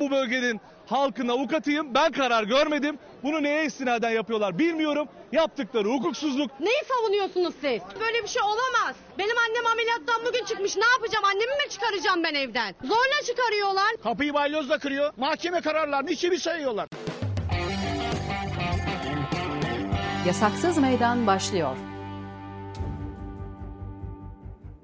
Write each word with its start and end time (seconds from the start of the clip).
Bu 0.00 0.10
bölgenin 0.10 0.60
halkın 0.86 1.28
avukatıyım. 1.28 1.94
Ben 1.94 2.12
karar 2.12 2.44
görmedim. 2.44 2.98
Bunu 3.22 3.42
neye 3.42 3.64
istinaden 3.64 4.10
yapıyorlar 4.10 4.58
bilmiyorum. 4.58 5.08
Yaptıkları 5.32 5.88
hukuksuzluk. 5.88 6.60
Neyi 6.60 6.82
savunuyorsunuz 6.88 7.54
siz? 7.54 7.80
Böyle 8.00 8.22
bir 8.22 8.28
şey 8.28 8.42
olamaz. 8.42 8.96
Benim 9.18 9.36
annem 9.48 9.66
ameliyattan 9.72 10.20
bugün 10.26 10.44
çıkmış. 10.44 10.76
Ne 10.76 10.86
yapacağım? 10.96 11.24
Annemi 11.24 11.52
mi 11.64 11.70
çıkaracağım 11.70 12.24
ben 12.24 12.34
evden? 12.34 12.74
Zorla 12.82 13.22
çıkarıyorlar. 13.26 13.90
Kapıyı 14.02 14.34
balyozla 14.34 14.78
kırıyor. 14.78 15.12
Mahkeme 15.16 15.60
kararlarını 15.60 16.10
içeri 16.10 16.38
sayıyorlar. 16.38 16.88
Yasaksız 20.26 20.78
Meydan 20.78 21.26
başlıyor. 21.26 21.76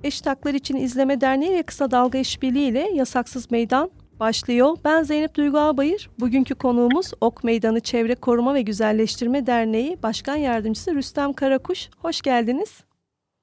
Eşit 0.05 0.27
Haklar 0.27 0.55
İçin 0.55 0.77
İzleme 0.77 1.21
Derneği 1.21 1.53
ve 1.55 1.63
Kısa 1.63 1.91
Dalga 1.91 2.19
İşbirliği 2.19 2.69
ile 2.71 2.91
Yasaksız 2.95 3.51
Meydan 3.51 3.91
başlıyor. 4.21 4.77
Ben 4.84 5.02
Zeynep 5.02 5.34
Duygu 5.34 5.59
Ağbayır. 5.59 6.11
Bugünkü 6.21 6.54
konuğumuz 6.54 7.11
Ok 7.21 7.45
Meydanı 7.45 7.81
Çevre 7.81 8.14
Koruma 8.14 8.54
ve 8.54 8.62
Güzelleştirme 8.62 9.46
Derneği 9.46 10.03
Başkan 10.03 10.36
Yardımcısı 10.36 10.95
Rüstem 10.95 11.32
Karakuş. 11.32 11.89
Hoş 11.99 12.21
geldiniz. 12.21 12.85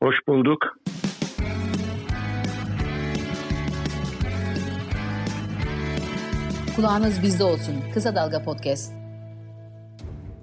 Hoş 0.03 0.15
bulduk. 0.27 0.77
Kulağınız 6.75 7.23
bizde 7.23 7.43
olsun. 7.43 7.75
Kısa 7.93 8.15
Dalga 8.15 8.43
Podcast. 8.43 8.96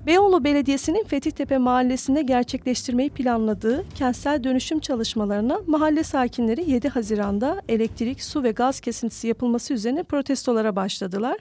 Beyoğlu 0.07 0.45
Belediyesi'nin 0.45 1.05
Fethiyetepe 1.05 1.59
Mahallesi'nde 1.59 2.23
gerçekleştirmeyi 2.23 3.11
planladığı 3.11 3.85
kentsel 3.95 4.45
dönüşüm 4.45 4.81
çalışmalarına 4.81 5.61
mahalle 5.67 6.03
sakinleri 6.03 6.71
7 6.71 6.89
Haziran'da 6.89 7.63
elektrik, 7.69 8.23
su 8.23 8.43
ve 8.43 8.51
gaz 8.51 8.81
kesintisi 8.81 9.29
yapılması 9.29 9.75
üzerine 9.75 10.03
protestolara 10.03 10.77
başladılar. 10.77 11.37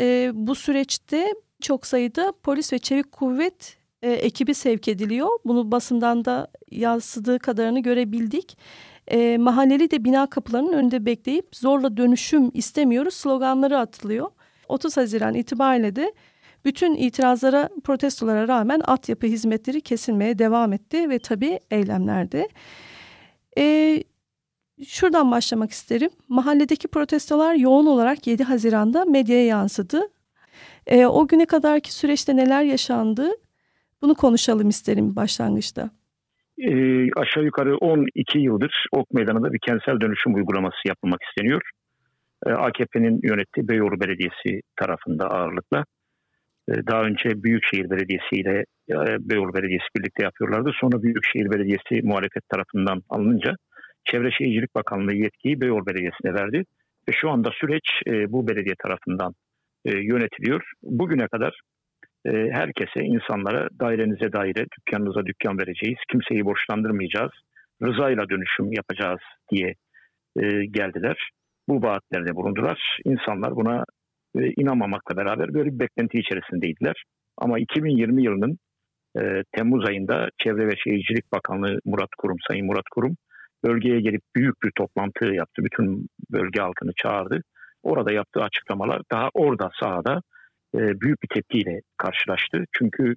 Ee, 0.00 0.30
bu 0.34 0.54
süreçte 0.54 1.34
çok 1.62 1.86
sayıda 1.86 2.32
polis 2.42 2.72
ve 2.72 2.78
çevik 2.78 3.12
kuvvet 3.12 3.76
e, 4.02 4.12
ekibi 4.12 4.54
sevk 4.54 4.88
ediliyor. 4.88 5.28
Bunu 5.44 5.72
basından 5.72 6.24
da 6.24 6.48
yansıdığı 6.70 7.38
kadarını 7.38 7.80
görebildik. 7.80 8.58
E, 9.08 9.38
mahalleli 9.38 9.90
de 9.90 10.04
bina 10.04 10.26
kapılarının 10.26 10.72
önünde 10.72 11.06
bekleyip 11.06 11.56
zorla 11.56 11.96
dönüşüm 11.96 12.50
istemiyoruz 12.54 13.14
sloganları 13.14 13.78
atılıyor. 13.78 14.30
30 14.68 14.96
Haziran 14.96 15.34
itibariyle 15.34 15.96
de 15.96 16.12
bütün 16.64 16.94
itirazlara, 16.94 17.68
protestolara 17.84 18.48
rağmen 18.48 18.80
altyapı 18.80 19.26
hizmetleri 19.26 19.80
kesilmeye 19.80 20.38
devam 20.38 20.72
etti 20.72 21.10
ve 21.10 21.18
tabii 21.18 21.58
eylemlerde. 21.70 22.48
Ee, 23.58 24.02
şuradan 24.86 25.30
başlamak 25.30 25.70
isterim. 25.70 26.10
Mahalledeki 26.28 26.88
protestolar 26.88 27.54
yoğun 27.54 27.86
olarak 27.86 28.26
7 28.26 28.44
Haziran'da 28.44 29.04
medyaya 29.04 29.46
yansıdı. 29.46 30.00
Ee, 30.86 31.06
o 31.06 31.26
güne 31.26 31.46
kadarki 31.46 31.94
süreçte 31.94 32.36
neler 32.36 32.62
yaşandı? 32.62 33.30
Bunu 34.02 34.14
konuşalım 34.14 34.68
isterim 34.68 35.16
başlangıçta. 35.16 35.90
E, 36.58 36.70
aşağı 37.16 37.44
yukarı 37.44 37.76
12 37.76 38.38
yıldır 38.38 38.86
Ok 38.92 39.12
Meydanı'nda 39.12 39.52
bir 39.52 39.58
kentsel 39.58 40.00
dönüşüm 40.00 40.34
uygulaması 40.34 40.88
yapılmak 40.88 41.20
isteniyor. 41.22 41.62
E, 42.46 42.50
AKP'nin 42.50 43.20
yönettiği 43.22 43.68
Beyoğlu 43.68 44.00
Belediyesi 44.00 44.60
tarafında 44.76 45.26
ağırlıkla. 45.26 45.84
E, 46.68 46.72
daha 46.86 47.02
önce 47.02 47.42
Büyükşehir 47.42 47.90
Belediyesi 47.90 48.36
ile 48.36 48.64
e, 48.90 48.96
Beyoğlu 49.30 49.54
Belediyesi 49.54 49.86
birlikte 49.96 50.24
yapıyorlardı. 50.24 50.70
Sonra 50.80 51.02
Büyükşehir 51.02 51.50
Belediyesi 51.50 52.06
muhalefet 52.06 52.48
tarafından 52.48 53.02
alınınca 53.08 53.54
Çevre 54.04 54.30
Şehircilik 54.30 54.74
Bakanlığı 54.74 55.14
yetkiyi 55.14 55.60
Beyoğlu 55.60 55.86
Belediyesi'ne 55.86 56.34
verdi. 56.34 56.64
Ve 57.08 57.12
şu 57.20 57.30
anda 57.30 57.50
süreç 57.50 57.84
e, 58.06 58.32
bu 58.32 58.48
belediye 58.48 58.74
tarafından 58.82 59.32
e, 59.84 59.90
yönetiliyor. 59.90 60.72
Bugüne 60.82 61.28
kadar 61.28 61.60
herkese, 62.26 63.00
insanlara 63.00 63.68
dairenize 63.80 64.32
daire, 64.32 64.66
dükkanınıza 64.78 65.26
dükkan 65.26 65.58
vereceğiz, 65.58 65.98
kimseyi 66.10 66.44
borçlandırmayacağız, 66.44 67.30
rızayla 67.82 68.28
dönüşüm 68.28 68.72
yapacağız 68.72 69.20
diye 69.52 69.74
geldiler. 70.70 71.30
Bu 71.68 71.82
vaatlerde 71.82 72.34
bulundular. 72.34 72.98
İnsanlar 73.04 73.56
buna 73.56 73.84
e, 74.38 74.52
inanmamakla 74.56 75.16
beraber 75.16 75.54
böyle 75.54 75.74
bir 75.74 75.78
beklenti 75.78 76.18
içerisindeydiler. 76.18 77.04
Ama 77.38 77.58
2020 77.58 78.24
yılının 78.24 78.58
e, 79.20 79.42
Temmuz 79.52 79.88
ayında 79.88 80.28
Çevre 80.38 80.66
ve 80.66 80.76
Şehircilik 80.76 81.32
Bakanlığı 81.32 81.78
Murat 81.84 82.10
Kurum, 82.18 82.36
Sayın 82.48 82.66
Murat 82.66 82.88
Kurum 82.90 83.16
bölgeye 83.64 84.00
gelip 84.00 84.22
büyük 84.36 84.62
bir 84.62 84.70
toplantı 84.70 85.24
yaptı. 85.24 85.64
Bütün 85.64 86.08
bölge 86.30 86.60
halkını 86.60 86.92
çağırdı. 86.96 87.42
Orada 87.82 88.12
yaptığı 88.12 88.42
açıklamalar 88.42 89.02
daha 89.12 89.28
orada 89.34 89.70
sahada 89.80 90.22
e, 90.74 91.00
büyük 91.00 91.22
bir 91.22 91.28
tepkiyle 91.28 91.80
karşılaştı. 91.96 92.64
Çünkü 92.72 93.14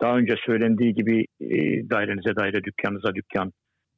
daha 0.00 0.16
önce 0.16 0.34
söylendiği 0.46 0.94
gibi 0.94 1.26
e, 1.40 1.48
dairenize 1.90 2.36
daire, 2.36 2.64
dükkanınıza 2.64 3.14
dükkan 3.14 3.52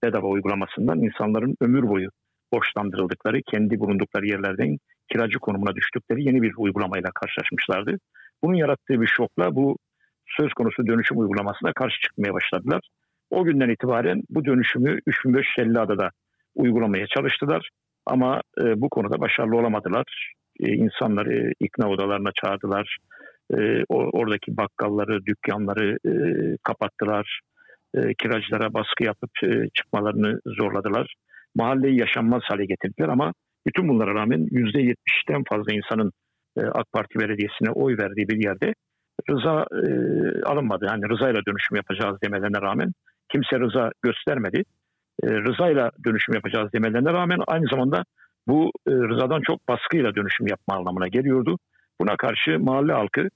bedava 0.05 0.27
uygulamasından 0.27 0.99
insanların 1.03 1.56
ömür 1.61 1.83
boyu 1.83 2.09
borçlandırıldıkları, 2.53 3.42
kendi 3.42 3.81
bulundukları 3.81 4.26
yerlerden 4.26 4.76
kiracı 5.12 5.38
konumuna 5.38 5.75
düştükleri 5.75 6.25
yeni 6.25 6.42
bir 6.42 6.53
uygulamayla 6.56 7.10
karşılaşmışlardı. 7.14 7.98
Bunun 8.42 8.54
yarattığı 8.54 9.00
bir 9.00 9.06
şokla 9.06 9.54
bu 9.54 9.76
söz 10.26 10.53
konusu 10.53 10.87
dönüşüm 10.87 11.19
uygulamasına 11.19 11.72
karşı 11.72 12.00
çıkmaya 12.00 12.34
başladılar. 12.34 12.81
O 13.31 13.44
günden 13.44 13.69
itibaren 13.69 14.22
bu 14.31 14.44
dönüşümü 14.44 14.98
3550 15.06 15.81
adada 15.81 16.10
uygulamaya 16.54 17.06
çalıştılar. 17.06 17.70
Ama 18.06 18.41
e, 18.60 18.81
bu 18.81 18.88
konuda 18.88 19.20
başarılı 19.20 19.56
olamadılar. 19.56 20.32
E, 20.60 20.72
insanları 20.72 21.53
ikna 21.60 21.88
odalarına 21.88 22.31
çağırdılar. 22.44 22.97
E, 23.58 23.84
oradaki 23.88 24.56
bakkalları, 24.56 25.26
dükkanları 25.26 25.98
e, 26.06 26.12
kapattılar. 26.62 27.41
E, 27.94 28.14
kiracılara 28.14 28.75
baskı 28.75 29.04
yapıp 29.04 29.31
e, 29.44 29.69
çıkmalarını 29.75 30.41
zorladılar. 30.47 31.14
Mahalleyi 31.54 32.00
yaşanmaz 32.00 32.42
hale 32.44 32.64
getirdiler 32.64 33.09
ama 33.09 33.32
bütün 33.66 33.88
bunlara 33.88 34.14
rağmen 34.14 34.41
%70'ten 34.41 35.42
fazla 35.48 35.72
insanın 35.72 36.12
e, 36.59 36.60
AK 36.60 36.92
Parti 36.92 37.19
belediyesine 37.19 37.70
oy 37.70 37.97
verdiği 37.98 38.28
bir 38.28 38.44
yerde 38.44 38.75
rıza 39.31 39.66
e, 39.72 39.91
alınmadı. 40.42 40.87
Yani 40.91 41.08
rızayla 41.08 41.41
dönüşüm 41.47 41.76
yapacağız 41.76 42.16
demelerine 42.22 42.60
rağmen 42.60 42.92
kimse 43.32 43.60
rıza 43.60 43.91
göstermedi. 44.03 44.62
E, 45.22 45.26
rızayla 45.26 45.91
dönüşüm 46.04 46.34
yapacağız 46.34 46.72
demelerine 46.72 47.12
rağmen 47.12 47.41
aynı 47.47 47.66
zamanda 47.70 48.04
bu 48.48 48.70
e, 48.88 48.91
rızadan 48.91 49.41
çok 49.41 49.69
baskıyla 49.69 50.14
dönüşüm 50.14 50.47
yapma 50.47 50.75
anlamına 50.75 51.08
geliyordu. 51.08 51.58
Buna 52.00 52.16
karşı 52.16 52.58
mahalle 52.58 52.92
halkı 52.92 53.28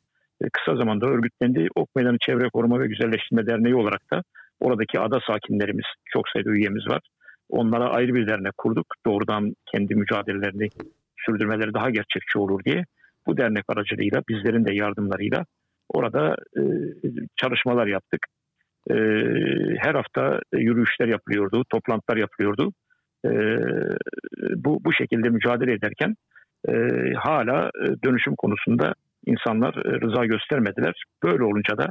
e, 0.42 0.44
kısa 0.52 0.76
zamanda 0.76 1.06
örgütlendi. 1.06 1.68
Ok 1.76 1.88
Meydanı 1.96 2.16
Çevre 2.20 2.48
Koruma 2.48 2.80
ve 2.80 2.86
Güzelleştirme 2.86 3.46
Derneği 3.46 3.74
olarak 3.74 4.10
da 4.12 4.22
oradaki 4.60 5.00
ada 5.00 5.18
sakinlerimiz, 5.26 5.86
çok 6.04 6.28
sayıda 6.28 6.50
üyemiz 6.50 6.88
var. 6.88 7.00
Onlara 7.48 7.90
ayrı 7.90 8.14
bir 8.14 8.26
dernek 8.26 8.58
kurduk. 8.58 8.86
Doğrudan 9.06 9.54
kendi 9.72 9.94
mücadelelerini 9.94 10.68
sürdürmeleri 11.16 11.74
daha 11.74 11.90
gerçekçi 11.90 12.38
olur 12.38 12.64
diye. 12.64 12.84
Bu 13.26 13.36
dernek 13.36 13.64
aracılığıyla 13.68 14.22
bizlerin 14.28 14.64
de 14.64 14.74
yardımlarıyla 14.74 15.44
orada 15.88 16.36
e, 16.56 16.62
çalışmalar 17.36 17.86
yaptık. 17.86 18.26
E, 18.90 18.94
her 19.78 19.94
hafta 19.94 20.40
yürüyüşler 20.52 21.08
yapılıyordu, 21.08 21.64
toplantılar 21.70 22.16
yapılıyordu. 22.16 22.72
E, 23.24 23.30
bu, 24.56 24.84
bu 24.84 24.92
şekilde 24.92 25.28
mücadele 25.28 25.72
ederken 25.72 26.14
e, 26.68 26.72
hala 27.16 27.70
e, 27.84 27.86
dönüşüm 28.04 28.34
konusunda 28.36 28.94
insanlar 29.26 29.74
e, 29.76 30.00
rıza 30.00 30.26
göstermediler. 30.26 31.04
Böyle 31.24 31.44
olunca 31.44 31.78
da 31.78 31.86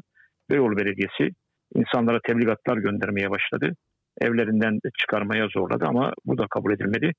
Beyoğlu 0.51 0.77
Belediyesi 0.77 1.35
insanlara 1.75 2.19
tebligatlar 2.27 2.77
göndermeye 2.77 3.29
başladı 3.29 3.75
evlerinden 4.21 4.79
çıkarmaya 4.99 5.47
zorladı 5.47 5.85
ama 5.87 6.13
bu 6.25 6.37
da 6.37 6.45
kabul 6.49 6.73
edilmedi. 6.73 7.11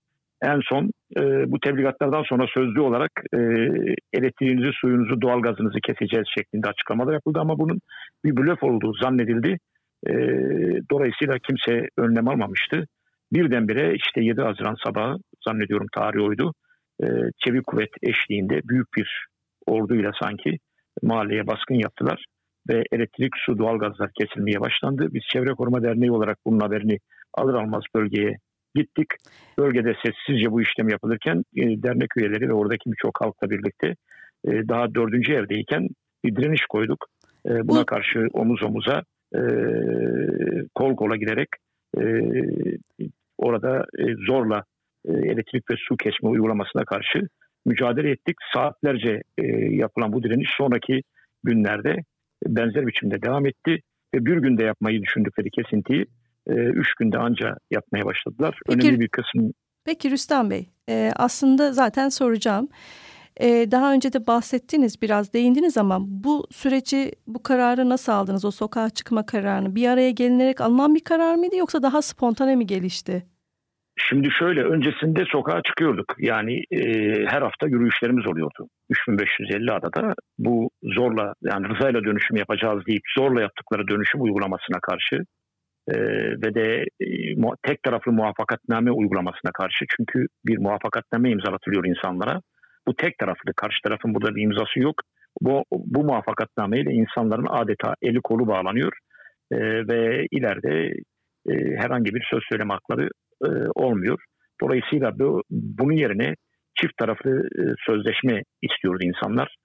En 0.42 0.60
son 0.64 0.90
e, 1.18 1.22
bu 1.52 1.60
tebligatlardan 1.60 2.22
sonra 2.22 2.46
sözlü 2.54 2.80
olarak 2.80 3.10
e, 3.34 3.38
elektriğinizi, 4.12 4.70
suyunuzu, 4.72 5.20
doğalgazınızı 5.20 5.78
keseceğiz 5.80 6.26
şeklinde 6.38 6.68
açıklamalar 6.68 7.12
yapıldı 7.12 7.38
ama 7.40 7.58
bunun 7.58 7.80
bir 8.24 8.36
blöf 8.36 8.62
olduğu 8.62 8.92
zannedildi. 8.94 9.58
E, 10.06 10.12
dolayısıyla 10.90 11.38
kimse 11.38 11.88
önlem 11.98 12.28
almamıştı. 12.28 12.84
Birdenbire 13.32 13.94
işte 13.94 14.20
7 14.20 14.40
Haziran 14.42 14.76
sabahı 14.84 15.16
zannediyorum 15.48 15.86
tarih 15.94 16.24
oydu. 16.24 16.52
E, 17.02 17.06
çevik 17.44 17.66
kuvvet 17.66 17.90
eşliğinde 18.02 18.60
büyük 18.68 18.86
bir 18.96 19.26
orduyla 19.66 20.10
sanki 20.22 20.58
mahalleye 21.02 21.46
baskın 21.46 21.74
yaptılar 21.74 22.24
ve 22.68 22.82
elektrik, 22.92 23.32
su, 23.36 23.58
doğalgazlar 23.58 24.10
kesilmeye 24.20 24.60
başlandı. 24.60 25.08
Biz 25.12 25.22
Çevre 25.32 25.54
Koruma 25.54 25.82
Derneği 25.82 26.12
olarak 26.12 26.38
bunun 26.46 26.60
haberini 26.60 26.98
alır 27.34 27.54
almaz 27.54 27.82
bölgeye 27.94 28.36
gittik. 28.74 29.06
Bölgede 29.58 29.94
sessizce 30.04 30.52
bu 30.52 30.62
işlem 30.62 30.88
yapılırken 30.88 31.44
e, 31.56 31.82
dernek 31.82 32.16
üyeleri 32.16 32.48
ve 32.48 32.52
oradaki 32.52 32.92
birçok 32.92 33.20
halkla 33.20 33.50
birlikte 33.50 33.94
e, 34.44 34.68
daha 34.68 34.94
dördüncü 34.94 35.32
evdeyken 35.32 35.88
bir 36.24 36.36
direniş 36.36 36.66
koyduk. 36.66 37.06
E, 37.46 37.68
buna 37.68 37.84
karşı 37.84 38.26
omuz 38.32 38.62
omuza 38.62 39.02
e, 39.34 39.40
kol 40.74 40.96
kola 40.96 41.16
giderek 41.16 41.48
e, 41.98 42.02
orada 43.38 43.86
e, 43.98 44.04
zorla 44.26 44.64
e, 45.08 45.12
elektrik 45.12 45.70
ve 45.70 45.74
su 45.78 45.96
kesme 45.96 46.28
uygulamasına 46.28 46.84
karşı 46.84 47.28
mücadele 47.66 48.10
ettik. 48.10 48.36
Saatlerce 48.54 49.22
e, 49.38 49.46
yapılan 49.70 50.12
bu 50.12 50.22
direniş 50.22 50.50
sonraki 50.56 51.02
günlerde 51.44 51.96
benzer 52.46 52.86
biçimde 52.86 53.22
devam 53.22 53.46
etti 53.46 53.80
ve 54.14 54.26
bir 54.26 54.36
günde 54.36 54.64
yapmayı 54.64 55.02
düşündükleri 55.02 55.50
kesintiyi 55.50 56.06
e, 56.46 56.52
üç 56.54 56.94
günde 56.94 57.18
anca 57.18 57.56
yapmaya 57.70 58.04
başladılar. 58.04 58.60
Peki- 58.66 58.86
Önemli 58.86 59.00
bir 59.00 59.08
kısım 59.08 59.52
Peki 59.84 60.10
Rüstem 60.10 60.50
Bey, 60.50 60.68
e, 60.88 61.12
aslında 61.16 61.72
zaten 61.72 62.08
soracağım. 62.08 62.68
E, 63.36 63.70
daha 63.70 63.92
önce 63.92 64.12
de 64.12 64.26
bahsettiniz 64.26 65.02
biraz, 65.02 65.32
değindiniz 65.32 65.76
ama 65.76 65.98
bu 66.00 66.46
süreci, 66.50 67.12
bu 67.26 67.42
kararı 67.42 67.88
nasıl 67.88 68.12
aldınız? 68.12 68.44
O 68.44 68.50
sokağa 68.50 68.90
çıkma 68.90 69.26
kararını 69.26 69.74
bir 69.74 69.88
araya 69.88 70.10
gelinerek 70.10 70.60
alınan 70.60 70.94
bir 70.94 71.04
karar 71.04 71.34
mıydı 71.34 71.56
yoksa 71.56 71.82
daha 71.82 72.02
spontane 72.02 72.56
mi 72.56 72.66
gelişti? 72.66 73.26
Şimdi 74.08 74.28
şöyle 74.38 74.64
öncesinde 74.64 75.24
sokağa 75.32 75.62
çıkıyorduk. 75.62 76.14
Yani 76.18 76.62
e, 76.70 76.80
her 77.26 77.42
hafta 77.42 77.66
yürüyüşlerimiz 77.66 78.26
oluyordu. 78.26 78.68
3550 78.90 79.72
adada 79.72 80.14
bu 80.38 80.70
zorla 80.82 81.34
yani 81.42 81.68
rızayla 81.68 82.04
dönüşüm 82.04 82.36
yapacağız 82.36 82.86
deyip 82.86 83.02
zorla 83.18 83.40
yaptıkları 83.40 83.88
dönüşüm 83.88 84.22
uygulamasına 84.22 84.78
karşı 84.82 85.16
e, 85.88 85.96
ve 86.42 86.54
de 86.54 86.84
e, 87.00 87.06
tek 87.62 87.82
taraflı 87.82 88.12
muvaffakatname 88.12 88.90
uygulamasına 88.90 89.52
karşı 89.52 89.84
çünkü 89.96 90.26
bir 90.46 90.58
muvaffakatname 90.58 91.30
imzalatılıyor 91.30 91.84
insanlara. 91.84 92.40
Bu 92.86 92.96
tek 92.96 93.18
taraflı 93.18 93.52
karşı 93.56 93.82
tarafın 93.84 94.14
burada 94.14 94.34
bir 94.34 94.42
imzası 94.42 94.80
yok. 94.80 94.94
Bu, 95.40 95.64
bu 95.70 96.04
muvaffakatnameyle 96.04 96.90
insanların 96.92 97.46
adeta 97.50 97.94
eli 98.02 98.20
kolu 98.20 98.46
bağlanıyor 98.46 98.92
E, 99.52 99.58
ve 99.88 100.26
ileride 100.30 100.92
e, 101.50 101.52
herhangi 101.82 102.14
bir 102.14 102.26
söz 102.30 102.42
söyleme 102.50 102.74
hakları 102.74 103.08
e, 103.44 103.48
olmuyor. 103.74 104.18
Dolayısıyla 104.62 105.18
bu, 105.18 105.42
bunun 105.50 105.92
yerine 105.92 106.34
çift 106.74 106.96
taraflı 106.96 107.30
e, 107.30 107.62
sözleşme 107.86 108.42
istiyordu 108.62 108.98
insanlar. 109.02 109.56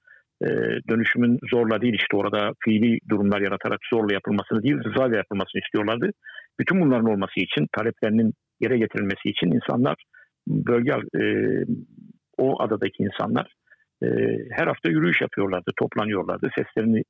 E, 0.43 0.47
dönüşümün 0.89 1.39
zorla 1.51 1.81
değil 1.81 1.93
işte 1.93 2.17
orada 2.17 2.51
fiili 2.63 2.99
durumlar 3.09 3.41
yaratarak 3.41 3.79
zorla 3.93 4.13
yapılmasını 4.13 4.63
değil 4.63 4.77
rızayla 4.83 5.17
yapılmasını 5.17 5.61
istiyorlardı. 5.65 6.11
Bütün 6.59 6.81
bunların 6.81 7.09
olması 7.09 7.39
için 7.39 7.67
taleplerinin 7.77 8.33
yere 8.59 8.77
getirilmesi 8.77 9.29
için 9.29 9.51
insanlar 9.51 9.95
bölge 10.47 10.91
e, 10.91 11.23
o 12.37 12.61
adadaki 12.61 13.03
insanlar 13.03 13.53
her 14.51 14.67
hafta 14.67 14.89
yürüyüş 14.89 15.21
yapıyorlardı, 15.21 15.71
toplanıyorlardı, 15.79 16.49
seslerini 16.55 17.03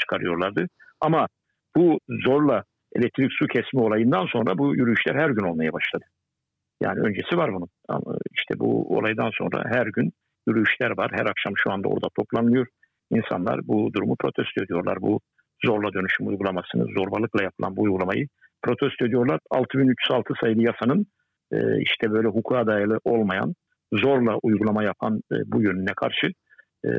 çıkarıyorlardı. 0.00 0.66
Ama 1.00 1.26
bu 1.76 1.98
zorla 2.26 2.64
elektrik 2.96 3.32
su 3.32 3.46
kesme 3.46 3.80
olayından 3.80 4.26
sonra 4.26 4.58
bu 4.58 4.76
yürüyüşler 4.76 5.14
her 5.14 5.30
gün 5.30 5.44
olmaya 5.44 5.72
başladı. 5.72 6.04
Yani 6.82 7.00
öncesi 7.00 7.36
var 7.36 7.54
bunun. 7.54 7.68
Ama 7.88 8.16
işte 8.32 8.58
bu 8.58 8.96
olaydan 8.96 9.30
sonra 9.38 9.64
her 9.72 9.86
gün 9.86 10.12
yürüyüşler 10.48 10.96
var. 10.96 11.10
Her 11.12 11.26
akşam 11.26 11.52
şu 11.56 11.72
anda 11.72 11.88
orada 11.88 12.08
toplanılıyor. 12.18 12.66
İnsanlar 13.10 13.60
bu 13.64 13.92
durumu 13.94 14.16
protesto 14.20 14.64
ediyorlar. 14.64 14.98
Bu 15.00 15.20
zorla 15.64 15.92
dönüşüm 15.92 16.26
uygulamasını, 16.26 16.84
zorbalıkla 16.84 17.42
yapılan 17.42 17.76
bu 17.76 17.82
uygulamayı 17.82 18.26
protesto 18.62 19.06
ediyorlar. 19.06 19.40
6306 19.50 20.34
sayılı 20.40 20.62
yasanın 20.62 21.06
e, 21.52 21.56
işte 21.80 22.10
böyle 22.10 22.28
hukuka 22.28 22.66
dayalı 22.66 23.00
olmayan, 23.04 23.54
zorla 23.92 24.38
uygulama 24.42 24.84
yapan 24.84 25.20
e, 25.32 25.36
bu 25.46 25.62
yönüne 25.62 25.92
karşı 25.96 26.26
e, 26.84 26.90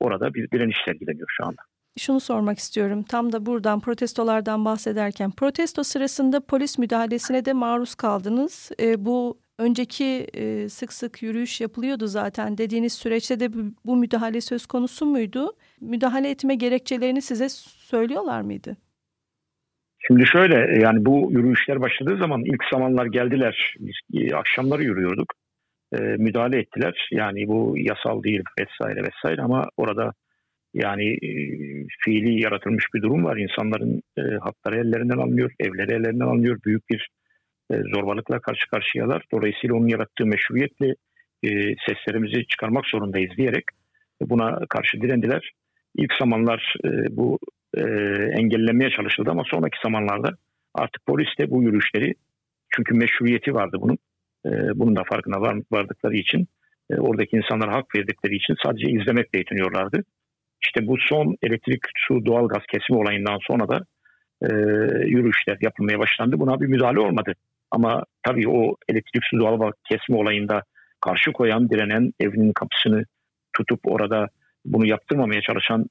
orada 0.00 0.34
bir 0.34 0.50
direniş 0.50 0.76
sergileniyor 0.86 1.28
şu 1.30 1.46
anda. 1.46 1.62
Şunu 1.98 2.20
sormak 2.20 2.58
istiyorum. 2.58 3.02
Tam 3.02 3.32
da 3.32 3.46
buradan 3.46 3.80
protestolardan 3.80 4.64
bahsederken 4.64 5.30
protesto 5.30 5.84
sırasında 5.84 6.46
polis 6.46 6.78
müdahalesine 6.78 7.44
de 7.44 7.52
maruz 7.52 7.94
kaldınız. 7.94 8.70
E, 8.80 9.04
bu 9.04 9.38
önceki 9.58 10.26
e, 10.34 10.68
sık 10.68 10.92
sık 10.92 11.22
yürüyüş 11.22 11.60
yapılıyordu 11.60 12.06
zaten. 12.06 12.58
Dediğiniz 12.58 12.92
süreçte 12.92 13.40
de 13.40 13.52
bu, 13.52 13.58
bu 13.84 13.96
müdahale 13.96 14.40
söz 14.40 14.66
konusu 14.66 15.06
muydu? 15.06 15.52
Müdahale 15.80 16.30
etme 16.30 16.54
gerekçelerini 16.54 17.22
size 17.22 17.48
söylüyorlar 17.48 18.40
mıydı? 18.40 18.76
Şimdi 19.98 20.26
şöyle 20.26 20.80
yani 20.80 21.06
bu 21.06 21.28
yürüyüşler 21.32 21.80
başladığı 21.80 22.16
zaman 22.16 22.44
ilk 22.44 22.64
zamanlar 22.72 23.06
geldiler. 23.06 23.74
Biz 23.78 23.94
e, 24.14 24.34
akşamları 24.34 24.82
yürüyorduk. 24.84 25.26
E, 25.92 25.98
müdahale 25.98 26.58
ettiler. 26.58 27.08
Yani 27.12 27.48
bu 27.48 27.74
yasal 27.76 28.22
değil 28.22 28.42
vesaire 28.60 29.02
vesaire 29.02 29.42
ama 29.42 29.68
orada 29.76 30.12
yani 30.74 31.12
e, 31.12 31.30
fiili 32.04 32.42
yaratılmış 32.42 32.84
bir 32.94 33.02
durum 33.02 33.24
var. 33.24 33.36
İnsanların 33.36 34.02
e, 34.18 34.22
hakları 34.40 34.76
ellerinden 34.76 35.18
alınıyor, 35.18 35.52
evleri 35.60 35.92
ellerinden 35.92 36.26
alınıyor. 36.26 36.58
Büyük 36.66 36.90
bir 36.90 37.08
e, 37.70 37.74
zorbalıkla 37.94 38.40
karşı 38.40 38.66
karşıyalar. 38.70 39.24
Dolayısıyla 39.32 39.76
onun 39.76 39.88
yarattığı 39.88 40.26
meşruiyetle 40.26 40.94
e, 41.42 41.48
seslerimizi 41.88 42.46
çıkarmak 42.46 42.86
zorundayız 42.86 43.36
diyerek 43.36 43.64
buna 44.20 44.66
karşı 44.68 45.00
direndiler. 45.00 45.50
İlk 45.96 46.12
zamanlar 46.14 46.74
e, 46.84 46.88
bu 47.16 47.38
e, 47.76 47.82
engellenmeye 48.38 48.90
çalışıldı 48.90 49.30
ama 49.30 49.42
sonraki 49.46 49.78
zamanlarda 49.82 50.36
artık 50.74 51.06
polis 51.06 51.28
de 51.38 51.50
bu 51.50 51.62
yürüyüşleri 51.62 52.14
çünkü 52.70 52.94
meşruiyeti 52.94 53.54
vardı 53.54 53.76
bunun. 53.80 53.98
E, 54.46 54.50
bunun 54.74 54.96
da 54.96 55.02
farkına 55.04 55.40
var, 55.40 55.56
vardıkları 55.72 56.16
için 56.16 56.48
e, 56.90 56.94
oradaki 56.94 57.36
insanlara 57.36 57.72
hak 57.72 57.94
verdikleri 57.96 58.36
için 58.36 58.54
sadece 58.64 58.86
izlemekle 58.92 59.38
yetiniyorlardı. 59.38 60.04
İşte 60.62 60.86
bu 60.86 60.96
son 60.98 61.36
elektrik, 61.42 61.80
su, 61.96 62.26
doğal 62.26 62.48
gaz 62.48 62.62
kesimi 62.72 62.98
olayından 62.98 63.38
sonra 63.42 63.68
da 63.68 63.80
e, 64.42 64.48
yürüyüşler 65.06 65.58
yapılmaya 65.60 65.98
başlandı. 65.98 66.40
Buna 66.40 66.60
bir 66.60 66.66
müdahale 66.66 67.00
olmadı. 67.00 67.32
Ama 67.70 68.04
tabii 68.22 68.48
o 68.48 68.76
elektrik, 68.88 69.24
su, 69.24 69.38
doğal 69.38 69.58
gaz 69.58 69.72
kesimi 69.90 70.18
olayında 70.18 70.62
karşı 71.00 71.32
koyan, 71.32 71.70
direnen, 71.70 72.12
evinin 72.20 72.52
kapısını 72.52 73.04
tutup 73.52 73.80
orada 73.84 74.28
bunu 74.64 74.86
yaptırmamaya 74.86 75.40
çalışan 75.40 75.86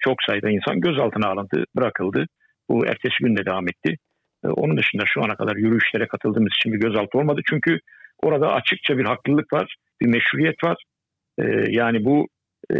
çok 0.00 0.22
sayıda 0.22 0.50
insan 0.50 0.80
gözaltına 0.80 1.28
alındı, 1.28 1.64
bırakıldı. 1.76 2.26
Bu 2.68 2.86
ertesi 2.86 3.14
günde 3.20 3.46
devam 3.46 3.68
etti. 3.68 3.96
Ee, 4.44 4.48
Onun 4.48 4.76
dışında 4.76 5.02
şu 5.06 5.24
ana 5.24 5.34
kadar 5.34 5.56
yürüyüşlere 5.56 6.06
katıldığımız 6.06 6.52
için 6.58 6.72
bir 6.72 6.80
gözaltı 6.80 7.18
olmadı. 7.18 7.40
Çünkü 7.50 7.80
orada 8.22 8.52
açıkça 8.52 8.98
bir 8.98 9.04
haklılık 9.04 9.52
var, 9.52 9.76
bir 10.00 10.06
meşruiyet 10.06 10.64
var. 10.64 10.76
Ee, 11.38 11.42
Yani 11.68 12.04
bu 12.04 12.28
e, 12.70 12.76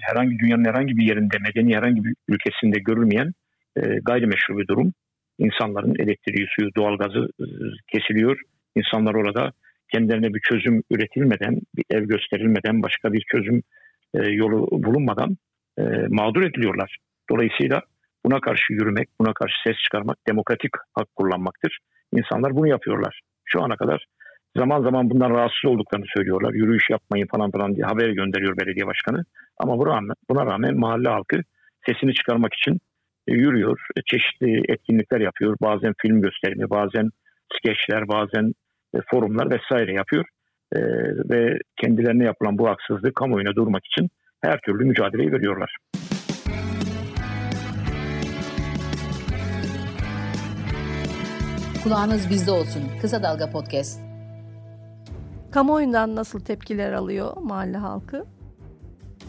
herhangi 0.00 0.38
dünyanın 0.38 0.64
herhangi 0.64 0.96
bir 0.96 1.08
yerinde, 1.08 1.36
medeni 1.38 1.76
herhangi 1.76 2.04
bir 2.04 2.14
ülkesinde 2.28 2.78
görülmeyen 2.78 3.32
e, 3.76 3.80
gayrimeşru 3.80 4.58
bir 4.58 4.66
durum. 4.66 4.92
İnsanların 5.38 5.94
elektriği, 5.98 6.46
suyu, 6.50 6.74
doğalgazı 6.76 7.28
e, 7.40 7.46
kesiliyor. 7.92 8.40
İnsanlar 8.76 9.14
orada 9.14 9.52
kendilerine 9.92 10.34
bir 10.34 10.40
çözüm 10.40 10.82
üretilmeden, 10.90 11.60
bir 11.76 11.84
ev 11.90 12.04
gösterilmeden, 12.04 12.82
başka 12.82 13.12
bir 13.12 13.24
çözüm 13.32 13.62
e, 14.14 14.18
yolu 14.18 14.68
bulunmadan 14.70 15.36
e, 15.78 15.82
mağdur 16.08 16.42
ediliyorlar. 16.42 16.96
Dolayısıyla 17.30 17.82
buna 18.26 18.40
karşı 18.40 18.72
yürümek, 18.72 19.08
buna 19.20 19.32
karşı 19.34 19.54
ses 19.66 19.76
çıkarmak, 19.84 20.16
demokratik 20.28 20.70
hak 20.94 21.08
kullanmaktır. 21.16 21.78
İnsanlar 22.12 22.56
bunu 22.56 22.68
yapıyorlar. 22.68 23.20
Şu 23.44 23.62
ana 23.62 23.76
kadar 23.76 24.06
zaman 24.56 24.82
zaman 24.82 25.10
bundan 25.10 25.30
rahatsız 25.30 25.64
olduklarını 25.64 26.06
söylüyorlar. 26.16 26.54
Yürüyüş 26.54 26.90
yapmayın 26.90 27.26
falan 27.26 27.50
falan 27.50 27.74
diye 27.74 27.86
haber 27.86 28.08
gönderiyor 28.08 28.56
belediye 28.56 28.86
başkanı. 28.86 29.24
Ama 29.58 29.78
buna 29.78 29.96
rağmen, 29.96 30.16
buna 30.30 30.46
rağmen 30.46 30.78
mahalle 30.78 31.08
halkı 31.08 31.36
sesini 31.86 32.14
çıkarmak 32.14 32.54
için 32.54 32.80
e, 33.28 33.32
yürüyor. 33.32 33.86
E, 33.96 34.00
Çeşitli 34.06 34.62
etkinlikler 34.68 35.20
yapıyor. 35.20 35.56
Bazen 35.62 35.94
film 36.02 36.22
gösterimi, 36.22 36.70
bazen 36.70 37.10
skeçler, 37.52 38.08
bazen 38.08 38.52
e, 38.94 38.98
forumlar 39.10 39.50
vesaire 39.50 39.92
yapıyor. 39.92 40.24
Ve 41.30 41.58
kendilerine 41.80 42.24
yapılan 42.24 42.58
bu 42.58 42.68
haksızlığı 42.68 43.12
kamuoyuna 43.12 43.54
durmak 43.54 43.86
için 43.86 44.10
her 44.42 44.60
türlü 44.60 44.84
mücadeleyi 44.84 45.32
veriyorlar. 45.32 45.76
Kulağınız 51.84 52.30
bizde 52.30 52.50
olsun. 52.50 52.82
Kısa 53.00 53.22
Dalga 53.22 53.50
Podcast. 53.50 54.11
Kamuoyundan 55.52 56.16
nasıl 56.16 56.40
tepkiler 56.40 56.92
alıyor 56.92 57.36
mahalle 57.42 57.76
halkı? 57.76 58.24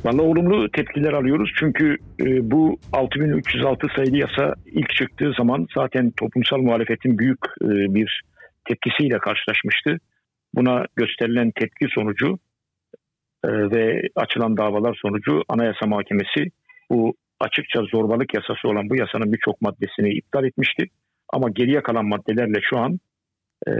Vallahi 0.05 0.21
olumlu 0.21 0.71
tepkiler 0.71 1.13
alıyoruz 1.13 1.51
çünkü 1.59 1.97
e, 2.19 2.51
bu 2.51 2.79
6306 2.93 3.87
sayılı 3.95 4.17
yasa 4.17 4.53
ilk 4.65 4.89
çıktığı 4.89 5.31
zaman 5.37 5.67
zaten 5.75 6.11
toplumsal 6.17 6.57
muhalefetin 6.57 7.19
büyük 7.19 7.39
e, 7.61 7.67
bir 7.95 8.23
tepkisiyle 8.67 9.17
karşılaşmıştı. 9.17 9.97
Buna 10.55 10.85
gösterilen 10.95 11.51
tepki 11.51 11.87
sonucu 11.89 12.39
e, 13.45 13.49
ve 13.49 14.01
açılan 14.15 14.57
davalar 14.57 14.99
sonucu 15.01 15.41
Anayasa 15.49 15.85
Mahkemesi 15.85 16.51
bu 16.91 17.13
açıkça 17.39 17.81
zorbalık 17.91 18.33
yasası 18.33 18.67
olan 18.67 18.89
bu 18.89 18.95
yasanın 18.95 19.33
birçok 19.33 19.61
maddesini 19.61 20.13
iptal 20.13 20.45
etmişti. 20.45 20.85
Ama 21.33 21.49
geriye 21.49 21.83
kalan 21.83 22.05
maddelerle 22.05 22.59
şu 22.69 22.77
an 22.77 22.99
e, 23.67 23.73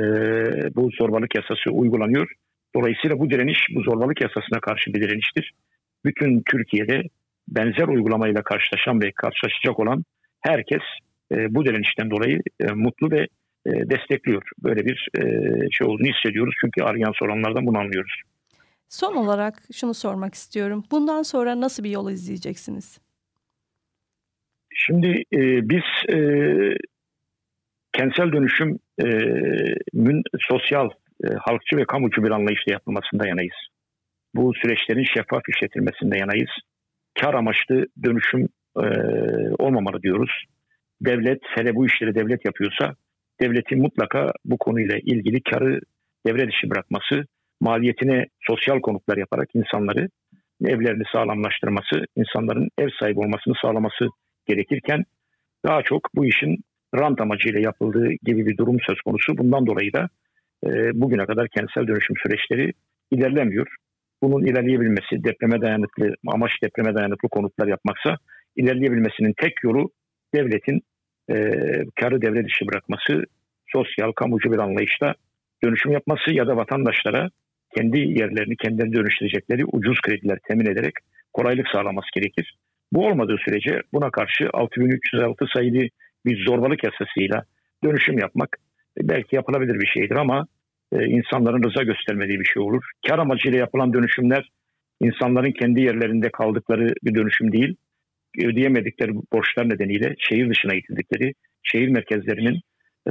bu 0.75 0.89
zorbalık 0.99 1.35
yasası 1.35 1.71
uygulanıyor. 1.71 2.31
Dolayısıyla 2.75 3.19
bu 3.19 3.29
direniş 3.29 3.59
bu 3.75 3.81
zorbalık 3.81 4.21
yasasına 4.21 4.59
karşı 4.59 4.93
bir 4.93 5.01
direniştir. 5.01 5.51
Bütün 6.05 6.43
Türkiye'de 6.51 7.03
benzer 7.47 7.87
uygulamayla 7.87 8.43
karşılaşan 8.43 9.01
ve 9.01 9.11
karşılaşacak 9.11 9.79
olan 9.79 10.03
herkes 10.41 10.81
e, 11.31 11.55
bu 11.55 11.65
direnişten 11.65 12.11
dolayı 12.11 12.39
e, 12.59 12.65
mutlu 12.73 13.11
ve 13.11 13.27
e, 13.65 13.71
destekliyor. 13.89 14.43
Böyle 14.63 14.85
bir 14.85 15.07
e, 15.17 15.21
şey 15.71 15.87
olduğunu 15.87 16.07
hissediyoruz 16.07 16.55
çünkü 16.61 16.83
arayan 16.83 17.11
soranlardan 17.19 17.65
bunu 17.65 17.79
anlıyoruz. 17.79 18.21
Son 18.89 19.15
olarak 19.15 19.63
şunu 19.73 19.93
sormak 19.93 20.33
istiyorum. 20.33 20.83
Bundan 20.91 21.21
sonra 21.21 21.61
nasıl 21.61 21.83
bir 21.83 21.89
yol 21.89 22.11
izleyeceksiniz? 22.11 22.99
Şimdi 24.75 25.07
e, 25.33 25.69
biz 25.69 25.83
e, 26.09 26.17
kentsel 27.93 28.31
dönüşümün 28.31 30.23
sosyal, 30.39 30.89
e, 31.23 31.27
halkçı 31.39 31.77
ve 31.77 31.85
kamucu 31.85 32.23
bir 32.23 32.31
anlayışla 32.31 32.71
yapılmasında 32.71 33.27
yanayız. 33.27 33.55
Bu 34.35 34.53
süreçlerin 34.53 35.03
şeffaf 35.03 35.41
işletilmesinde 35.49 36.17
yanayız. 36.17 36.49
Kar 37.21 37.33
amaçlı 37.33 37.85
dönüşüm 38.03 38.49
e, 38.77 38.85
olmamalı 39.59 40.01
diyoruz. 40.01 40.43
Devlet, 41.01 41.39
hele 41.55 41.75
bu 41.75 41.85
işleri 41.85 42.15
devlet 42.15 42.45
yapıyorsa 42.45 42.95
devletin 43.41 43.81
mutlaka 43.81 44.31
bu 44.45 44.57
konuyla 44.57 44.97
ilgili 44.97 45.41
karı 45.41 45.79
devre 46.27 46.47
dışı 46.47 46.69
bırakması, 46.69 47.25
maliyetine 47.61 48.25
sosyal 48.39 48.79
konutlar 48.81 49.17
yaparak 49.17 49.49
insanları 49.53 50.09
evlerini 50.65 51.03
sağlamlaştırması, 51.13 52.05
insanların 52.15 52.69
ev 52.77 52.89
sahibi 52.99 53.19
olmasını 53.19 53.53
sağlaması 53.61 54.07
gerekirken 54.47 55.03
daha 55.65 55.81
çok 55.81 56.01
bu 56.15 56.25
işin 56.25 56.57
rant 56.99 57.21
amacıyla 57.21 57.59
yapıldığı 57.59 58.09
gibi 58.23 58.45
bir 58.45 58.57
durum 58.57 58.77
söz 58.87 59.01
konusu. 59.01 59.37
Bundan 59.37 59.67
dolayı 59.67 59.93
da 59.93 60.09
e, 60.65 60.69
bugüne 61.01 61.25
kadar 61.25 61.47
kentsel 61.47 61.87
dönüşüm 61.87 62.15
süreçleri 62.23 62.71
ilerlemiyor. 63.11 63.67
Bunun 64.23 64.45
ilerleyebilmesi, 64.45 65.23
depreme 65.23 65.61
dayanıklı, 65.61 66.15
amaç 66.27 66.51
depreme 66.63 66.95
dayanıklı 66.95 67.29
konutlar 67.29 67.67
yapmaksa 67.67 68.17
ilerleyebilmesinin 68.55 69.33
tek 69.37 69.63
yolu 69.63 69.89
devletin 70.35 70.81
e, 71.29 71.35
karı 72.01 72.21
devre 72.21 72.45
dışı 72.45 72.67
bırakması, 72.67 73.23
sosyal, 73.67 74.11
kamucu 74.11 74.51
bir 74.51 74.57
anlayışla 74.57 75.15
dönüşüm 75.63 75.91
yapması 75.91 76.33
ya 76.33 76.47
da 76.47 76.57
vatandaşlara 76.57 77.29
kendi 77.77 77.99
yerlerini 77.99 78.55
kendileri 78.55 78.93
dönüştürecekleri 78.93 79.65
ucuz 79.65 80.01
krediler 80.01 80.39
temin 80.47 80.65
ederek 80.65 80.93
kolaylık 81.33 81.67
sağlaması 81.67 82.07
gerekir. 82.15 82.55
Bu 82.93 83.07
olmadığı 83.07 83.37
sürece 83.45 83.81
buna 83.93 84.11
karşı 84.11 84.49
6306 84.53 85.45
sayılı 85.55 85.87
bir 86.25 86.45
zorbalık 86.45 86.83
yasasıyla 86.83 87.43
dönüşüm 87.83 88.19
yapmak 88.19 88.57
e, 88.97 89.07
belki 89.09 89.35
yapılabilir 89.35 89.79
bir 89.79 89.87
şeydir 89.87 90.15
ama 90.15 90.47
e, 90.93 91.05
insanların 91.05 91.63
rıza 91.63 91.83
göstermediği 91.83 92.39
bir 92.39 92.45
şey 92.45 92.63
olur. 92.63 92.83
Kar 93.07 93.19
amacıyla 93.19 93.59
yapılan 93.59 93.93
dönüşümler 93.93 94.49
insanların 95.01 95.51
kendi 95.51 95.81
yerlerinde 95.81 96.29
kaldıkları 96.29 96.93
bir 97.03 97.15
dönüşüm 97.15 97.51
değil. 97.51 97.75
Ödeyemedikleri 98.43 99.11
borçlar 99.33 99.69
nedeniyle 99.69 100.15
şehir 100.17 100.49
dışına 100.49 100.73
itildikleri, 100.75 101.33
şehir 101.63 101.87
merkezlerinin 101.87 102.61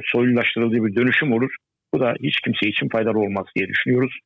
soylulaştırıldığı 0.04 0.84
bir 0.84 0.96
dönüşüm 0.96 1.32
olur. 1.32 1.54
Bu 1.94 2.00
da 2.00 2.14
hiç 2.22 2.40
kimse 2.40 2.68
için 2.68 2.88
faydalı 2.88 3.18
olmaz 3.18 3.46
diye 3.56 3.68
düşünüyoruz. 3.68 4.18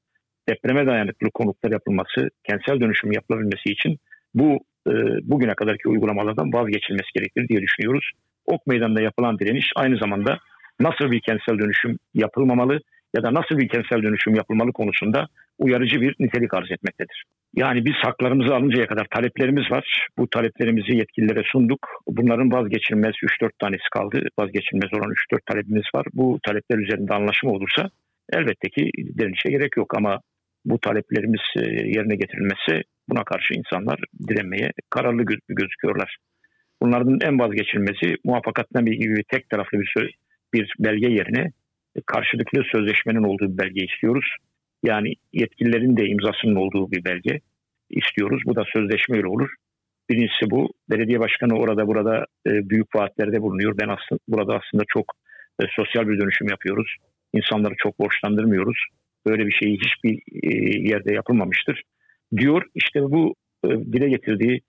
Depreme 0.49 0.87
dayanıklı 0.87 1.31
konutlar 1.31 1.71
yapılması, 1.71 2.31
kentsel 2.45 2.81
dönüşüm 2.81 3.13
yapılabilmesi 3.13 3.71
için 3.71 3.99
bu 4.35 4.59
e, 4.89 4.93
bugüne 5.23 5.55
kadarki 5.55 5.89
uygulamalardan 5.89 6.53
vazgeçilmesi 6.53 7.09
gerekir 7.15 7.49
diye 7.49 7.61
düşünüyoruz. 7.63 8.11
Ok 8.47 8.67
Meydanı'nda 8.67 9.03
yapılan 9.03 9.39
direniş 9.39 9.67
aynı 9.77 9.97
zamanda 9.97 10.39
nasıl 10.81 11.11
bir 11.11 11.21
kentsel 11.21 11.59
dönüşüm 11.59 11.99
yapılmamalı 12.15 12.81
ya 13.17 13.23
da 13.23 13.35
nasıl 13.35 13.59
bir 13.59 13.69
kentsel 13.69 14.03
dönüşüm 14.03 14.35
yapılmalı 14.35 14.73
konusunda 14.73 15.27
uyarıcı 15.59 16.01
bir 16.01 16.17
nitelik 16.21 16.55
arz 16.55 16.71
etmektedir. 16.71 17.25
Yani 17.55 17.85
biz 17.85 17.95
haklarımızı 17.95 18.55
alıncaya 18.55 18.87
kadar 18.87 19.07
taleplerimiz 19.15 19.71
var. 19.71 20.09
Bu 20.19 20.31
taleplerimizi 20.31 20.97
yetkililere 20.97 21.43
sunduk. 21.53 21.89
Bunların 22.09 22.53
vazgeçilmez 22.53 23.15
3-4 23.43 23.51
tanesi 23.59 23.89
kaldı. 23.93 24.29
Vazgeçilmez 24.39 24.91
olan 24.95 25.11
3-4 25.33 25.39
talebimiz 25.47 25.85
var. 25.95 26.07
Bu 26.15 26.39
talepler 26.47 26.79
üzerinde 26.79 27.15
anlaşma 27.15 27.51
olursa 27.51 27.91
elbette 28.33 28.69
ki 28.69 28.91
direnişe 29.19 29.51
gerek 29.51 29.77
yok 29.77 29.97
ama 29.97 30.21
bu 30.65 30.79
taleplerimiz 30.79 31.41
e, 31.57 31.61
yerine 31.71 32.17
getirilmesi 32.17 32.83
buna 33.09 33.25
karşı 33.25 33.55
insanlar 33.55 33.99
direnmeye 34.29 34.71
kararlı 34.91 35.25
gözüküyorlar. 35.49 36.17
Bunların 36.83 37.19
en 37.23 37.39
vazgeçilmesi 37.39 38.17
muvaffakatname 38.25 38.91
gibi 38.91 39.23
tek 39.29 39.51
taraflı 39.51 39.79
bir, 39.79 40.19
bir 40.55 40.75
belge 40.79 41.09
yerine 41.09 41.53
e, 41.97 42.01
karşılıklı 42.07 42.63
sözleşmenin 42.73 43.23
olduğu 43.23 43.53
bir 43.53 43.59
belge 43.59 43.85
istiyoruz. 43.85 44.27
Yani 44.85 45.15
yetkililerin 45.33 45.97
de 45.97 46.07
imzasının 46.07 46.55
olduğu 46.55 46.91
bir 46.91 47.05
belge 47.05 47.41
istiyoruz. 47.91 48.43
Bu 48.47 48.57
da 48.57 48.65
sözleşmeyle 48.73 49.27
olur. 49.27 49.51
Birincisi 50.11 50.51
bu. 50.51 50.73
Belediye 50.91 51.21
başkanı 51.21 51.59
orada 51.59 51.87
burada 51.87 52.27
e, 52.47 52.51
büyük 52.71 52.97
vaatlerde 52.97 53.43
bulunuyor. 53.43 53.79
Ben 53.79 53.89
aslında 53.89 54.21
burada 54.29 54.55
aslında 54.55 54.85
çok 54.89 55.05
e, 55.63 55.65
sosyal 55.77 56.09
bir 56.09 56.21
dönüşüm 56.21 56.49
yapıyoruz. 56.49 56.97
İnsanları 57.33 57.75
çok 57.79 57.99
borçlandırmıyoruz. 57.99 58.79
Böyle 59.27 59.47
bir 59.47 59.53
şey 59.53 59.77
hiçbir 59.77 60.23
yerde 60.91 61.15
yapılmamıştır. 61.15 61.83
Diyor 62.37 62.63
işte 62.75 63.03
bu 63.03 63.35
dile 63.65 64.09
getirdiği 64.09 64.61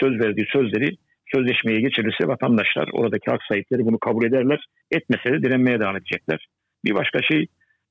söz 0.00 0.20
verdiği 0.20 0.46
sözleri 0.52 0.96
sözleşmeye 1.34 1.80
geçirirse 1.80 2.28
vatandaşlar 2.28 2.88
oradaki 2.92 3.30
hak 3.30 3.40
sahipleri 3.48 3.84
bunu 3.84 3.98
kabul 3.98 4.24
ederler. 4.24 4.64
Etmese 4.90 5.32
de 5.32 5.42
direnmeye 5.42 5.80
devam 5.80 5.96
edecekler. 5.96 6.46
Bir 6.84 6.94
başka 6.94 7.22
şey 7.22 7.46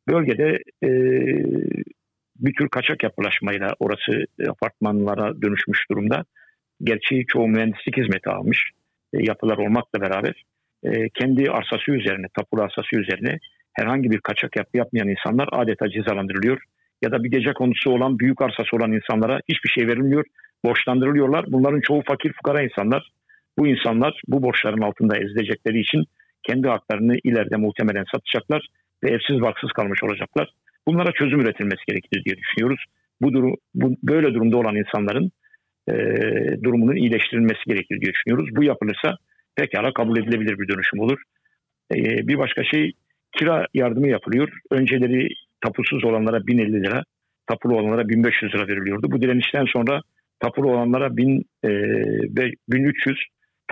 bölgede 0.08 0.60
e, 0.84 0.90
bir 2.36 2.54
tür 2.54 2.70
kaçak 2.70 3.04
yapılaşmayla 3.04 3.76
orası 3.80 4.26
apartmanlara 4.50 5.42
dönüşmüş 5.42 5.80
durumda. 5.92 6.24
Gerçi 6.84 7.26
çoğu 7.28 7.48
mühendislik 7.48 7.98
hizmeti 7.98 8.30
almış 8.30 8.72
e, 9.14 9.18
yapılar 9.24 9.58
olmakla 9.58 10.02
beraber 10.02 10.44
e, 10.84 11.10
kendi 11.10 11.52
arsası 11.52 11.92
üzerine, 11.92 12.26
tapulu 12.38 12.62
arsası 12.62 12.96
üzerine 12.96 13.38
herhangi 13.74 14.12
bir 14.12 14.20
kaçak 14.20 14.56
yapı 14.56 14.78
yapmayan 14.78 15.08
insanlar 15.08 15.50
adeta 15.52 15.90
cezalandırılıyor. 15.90 16.62
Ya 17.02 17.12
da 17.12 17.24
bir 17.24 17.32
gece 17.32 17.54
konusu 17.54 17.92
olan, 17.92 18.20
büyük 18.20 18.42
arsası 18.42 18.76
olan 18.76 18.92
insanlara 18.92 19.40
hiçbir 19.50 19.70
şey 19.70 19.88
verilmiyor, 19.88 20.26
borçlandırılıyorlar. 20.66 21.46
Bunların 21.48 21.82
çoğu 21.82 22.02
fakir 22.08 22.34
fukara 22.34 22.62
insanlar. 22.62 23.12
Bu 23.58 23.68
insanlar 23.68 24.22
bu 24.28 24.44
borçların 24.44 24.82
altında 24.82 25.18
ezilecekleri 25.18 25.80
için 25.80 26.04
kendi 26.44 26.68
haklarını 26.68 27.18
ileride 27.24 27.56
muhtemelen 27.56 28.06
satacaklar 28.12 28.68
ve 29.04 29.10
evsiz 29.10 29.42
barksız 29.42 29.72
kalmış 29.72 30.04
olacaklar. 30.04 30.50
Bunlara 30.88 31.12
çözüm 31.12 31.40
üretilmesi 31.42 31.82
gerekir 31.88 32.24
diye 32.26 32.38
düşünüyoruz. 32.38 32.86
Bu, 33.22 33.34
durum, 33.34 33.56
bu 33.74 33.96
böyle 34.04 34.34
durumda 34.34 34.58
olan 34.58 34.76
insanların 34.76 35.32
e, 35.90 35.94
durumunun 36.64 36.96
iyileştirilmesi 36.96 37.62
gerekir 37.68 38.02
diye 38.02 38.14
düşünüyoruz. 38.14 38.56
Bu 38.56 38.64
yapılırsa 38.64 39.18
pekala 39.56 39.94
kabul 39.94 40.18
edilebilir 40.18 40.60
bir 40.60 40.68
dönüşüm 40.68 41.00
olur. 41.00 41.22
E, 41.96 41.98
bir 42.28 42.38
başka 42.38 42.64
şey 42.64 42.92
kira 43.38 43.68
yardımı 43.74 44.08
yapılıyor. 44.08 44.50
Önceleri 44.72 45.28
tapusuz 45.62 46.04
olanlara 46.04 46.48
1050 46.48 46.84
lira, 46.84 47.04
tapulu 47.48 47.76
olanlara 47.76 48.10
1500 48.10 48.54
lira 48.56 48.68
veriliyordu. 48.68 49.12
Bu 49.12 49.22
direnişten 49.22 49.66
sonra 49.66 50.02
tapulu 50.40 50.72
olanlara 50.72 51.18
1000 51.18 51.46
e, 51.66 51.70
1300, 52.70 53.18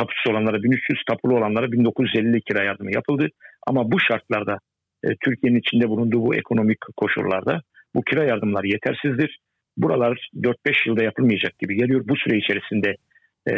tapusuz 0.02 0.32
olanlara 0.32 0.64
1300, 0.64 1.04
tapulu 1.10 1.38
olanlara 1.38 1.72
1950 1.72 2.42
kira 2.42 2.64
yardımı 2.64 2.92
yapıldı. 2.94 3.28
Ama 3.68 3.92
bu 3.92 4.00
şartlarda 4.00 4.58
e, 5.04 5.08
Türkiye'nin 5.26 5.60
içinde 5.60 5.90
bulunduğu 5.90 6.22
bu 6.22 6.36
ekonomik 6.36 6.78
koşullarda 6.98 7.62
bu 7.96 8.02
kira 8.02 8.24
yardımları 8.24 8.68
yetersizdir. 8.68 9.40
Buralar 9.78 10.30
4-5 10.36 10.90
yılda 10.90 11.04
yapılmayacak 11.04 11.60
gibi 11.60 11.76
geliyor. 11.76 12.08
Bu 12.08 12.16
süre 12.16 12.38
içerisinde 12.38 12.96
e, 13.50 13.54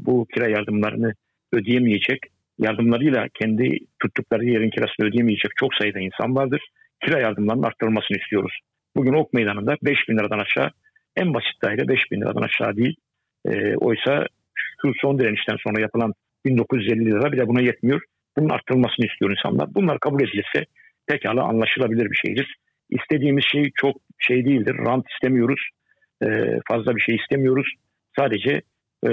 bu 0.00 0.26
kira 0.34 0.50
yardımlarını 0.50 1.14
ödeyemeyecek, 1.52 2.20
yardımlarıyla 2.58 3.28
kendi 3.34 3.78
tuttukları 4.02 4.44
yerin 4.44 4.70
kirasını 4.70 5.06
ödeyemeyecek 5.06 5.52
çok 5.56 5.74
sayıda 5.74 6.00
insan 6.00 6.36
vardır. 6.36 6.60
Kira 7.04 7.20
yardımlarının 7.20 7.62
arttırılmasını 7.62 8.16
istiyoruz. 8.18 8.58
Bugün 8.96 9.12
Ok 9.12 9.32
Meydanı'nda 9.32 9.76
5 9.82 9.96
bin 10.08 10.18
liradan 10.18 10.38
aşağı, 10.38 10.70
en 11.16 11.34
basit 11.34 11.62
daire 11.62 11.88
5 11.88 11.98
bin 12.10 12.20
liradan 12.20 12.42
aşağı 12.42 12.76
değil. 12.76 12.96
E, 13.46 13.76
oysa 13.76 14.26
şu 14.82 14.92
son 15.00 15.18
direnişten 15.18 15.56
sonra 15.56 15.80
yapılan 15.80 16.12
1950 16.44 17.04
lira 17.04 17.32
bile 17.32 17.48
buna 17.48 17.60
yetmiyor. 17.60 18.00
Bunun 18.36 18.48
arttırılmasını 18.48 19.06
istiyor 19.06 19.30
insanlar. 19.30 19.74
Bunlar 19.74 19.98
kabul 19.98 20.22
edilirse 20.22 20.64
pekala 21.06 21.42
anlaşılabilir 21.42 22.10
bir 22.10 22.16
şeydir. 22.16 22.56
İstediğimiz 22.90 23.44
şey 23.52 23.70
çok 23.74 23.96
şey 24.18 24.44
değildir. 24.44 24.76
Rant 24.86 25.06
istemiyoruz. 25.10 25.60
E, 26.22 26.26
fazla 26.68 26.96
bir 26.96 27.00
şey 27.00 27.14
istemiyoruz. 27.14 27.74
Sadece 28.18 28.62
e, 29.08 29.10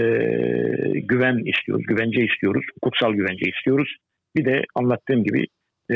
güven 0.94 1.38
istiyoruz, 1.46 1.86
güvence 1.88 2.26
istiyoruz, 2.26 2.66
hukuksal 2.76 3.14
güvence 3.14 3.50
istiyoruz. 3.50 3.96
Bir 4.36 4.46
de 4.46 4.64
anlattığım 4.76 5.24
gibi 5.24 5.46
e, 5.92 5.96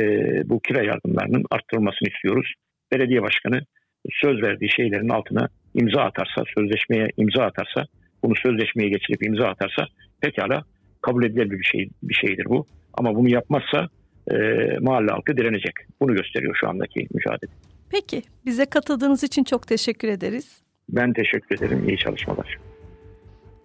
bu 0.50 0.60
kira 0.60 0.84
yardımlarının 0.84 1.46
arttırılmasını 1.52 2.10
istiyoruz. 2.10 2.54
Belediye 2.94 3.22
başkanı 3.22 3.62
söz 4.10 4.42
verdiği 4.42 4.72
şeylerin 4.72 5.10
altına 5.10 5.50
imza 5.74 6.02
atarsa, 6.02 6.44
sözleşmeye 6.58 7.08
imza 7.18 7.44
atarsa, 7.44 7.86
bunu 8.24 8.36
sözleşmeye 8.36 8.90
geçirip 8.90 9.24
imza 9.24 9.48
atarsa 9.48 9.88
pekala 10.22 10.64
kabul 11.02 11.24
edilebilir 11.24 11.60
bir 11.60 11.64
şey 11.64 11.90
bir 12.04 12.14
şeydir 12.14 12.46
bu. 12.46 12.66
Ama 12.94 13.16
bunu 13.16 13.30
yapmazsa 13.30 13.90
e, 14.32 14.36
mahalle 14.82 15.12
halkı 15.12 15.38
direnecek. 15.38 15.74
Bunu 16.02 16.16
gösteriyor 16.16 16.58
şu 16.60 16.70
andaki 16.70 17.08
mücadele. 17.14 17.52
Peki, 17.90 18.22
bize 18.46 18.66
katıldığınız 18.66 19.24
için 19.24 19.44
çok 19.44 19.68
teşekkür 19.68 20.08
ederiz. 20.08 20.62
Ben 20.90 21.14
teşekkür 21.14 21.56
ederim. 21.56 21.90
İyi 21.90 21.98
çalışmalar. 21.98 22.58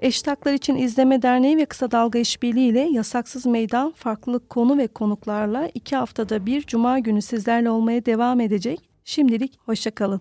Eşit 0.01 0.27
Haklar 0.27 0.53
İçin 0.53 0.77
İzleme 0.77 1.23
Derneği 1.23 1.57
ve 1.57 1.65
Kısa 1.65 1.91
Dalga 1.91 2.19
İşbirliği 2.19 2.69
ile 2.69 2.81
Yasaksız 2.81 3.47
Meydan 3.47 3.93
farklı 3.93 4.49
konu 4.49 4.79
ve 4.79 4.87
konuklarla 4.87 5.71
iki 5.75 5.97
haftada 5.97 6.47
bir 6.47 6.63
Cuma 6.63 6.99
günü 6.99 7.23
sizlerle 7.23 7.71
olmaya 7.71 8.07
devam 8.07 8.41
edecek. 8.41 8.81
Şimdilik 9.05 9.59
hoşçakalın. 9.61 10.21